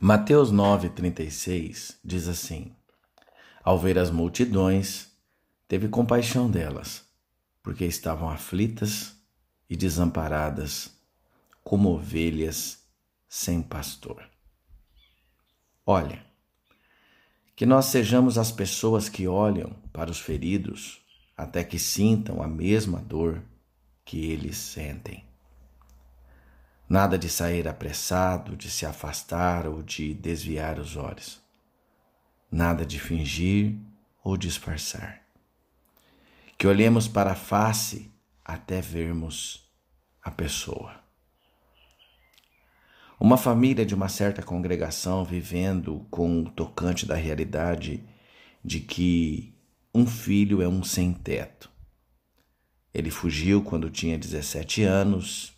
[0.00, 2.74] Mateus 9,36 diz assim:
[3.62, 5.12] Ao ver as multidões,
[5.66, 7.04] teve compaixão delas,
[7.62, 9.14] porque estavam aflitas
[9.70, 10.90] e desamparadas,
[11.64, 12.84] como ovelhas
[13.28, 14.28] sem pastor.
[15.84, 16.26] Olha,
[17.54, 21.00] que nós sejamos as pessoas que olham para os feridos
[21.34, 23.42] até que sintam a mesma dor
[24.04, 25.24] que eles sentem.
[26.88, 31.42] Nada de sair apressado, de se afastar ou de desviar os olhos.
[32.50, 33.74] Nada de fingir
[34.22, 35.22] ou disfarçar.
[36.56, 38.08] Que olhemos para a face
[38.44, 39.68] até vermos
[40.22, 41.00] a pessoa.
[43.18, 48.04] Uma família de uma certa congregação vivendo com o tocante da realidade
[48.64, 49.52] de que
[49.92, 51.68] um filho é um sem-teto.
[52.94, 55.55] Ele fugiu quando tinha 17 anos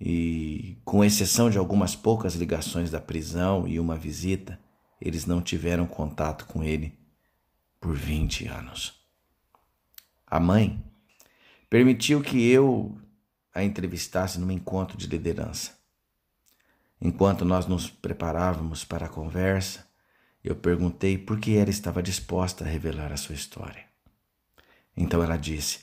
[0.00, 4.58] e, com exceção de algumas poucas ligações da prisão e uma visita,
[5.00, 6.98] eles não tiveram contato com ele
[7.78, 8.98] por 20 anos.
[10.26, 10.82] A mãe
[11.68, 12.98] permitiu que eu
[13.52, 15.78] a entrevistasse num encontro de liderança.
[17.00, 19.86] Enquanto nós nos preparávamos para a conversa,
[20.42, 23.84] eu perguntei por que ela estava disposta a revelar a sua história.
[24.96, 25.80] Então ela disse: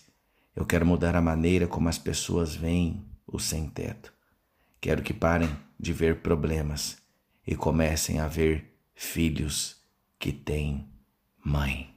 [0.55, 4.14] Eu quero mudar a maneira como as pessoas veem o sem-teto.
[4.80, 6.97] Quero que parem de ver problemas
[7.45, 9.78] e comecem a ver filhos
[10.17, 10.89] que têm
[11.44, 11.94] mãe.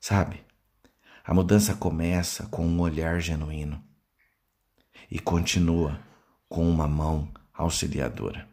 [0.00, 0.44] Sabe,
[1.24, 3.82] a mudança começa com um olhar genuíno
[5.10, 6.00] e continua
[6.48, 8.48] com uma mão auxiliadora.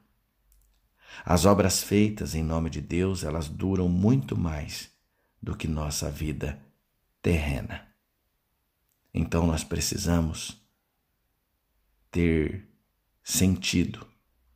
[1.25, 4.91] As obras feitas em nome de Deus, elas duram muito mais
[5.41, 6.61] do que nossa vida
[7.21, 7.87] terrena.
[9.13, 10.61] Então nós precisamos
[12.11, 12.67] ter
[13.23, 14.05] sentido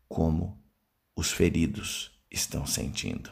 [0.07, 0.57] como
[1.15, 3.31] os feridos estão sentindo.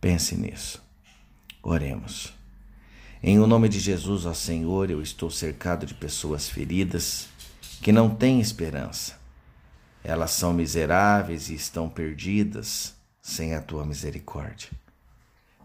[0.00, 0.82] Pense nisso.
[1.62, 2.32] Oremos.
[3.22, 7.28] Em o nome de Jesus, ó Senhor, eu estou cercado de pessoas feridas
[7.82, 9.18] que não têm esperança.
[10.04, 14.70] Elas são miseráveis e estão perdidas sem a tua misericórdia.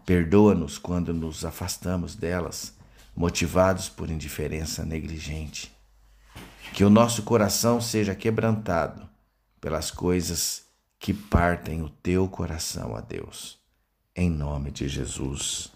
[0.04, 2.74] Perdoa-nos quando nos afastamos delas,
[3.14, 5.72] motivados por indiferença negligente.
[6.72, 9.08] Que o nosso coração seja quebrantado
[9.60, 10.66] pelas coisas
[10.98, 13.58] que partem o teu coração a Deus.
[14.14, 15.70] Em nome de Jesus.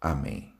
[0.00, 0.57] Amém.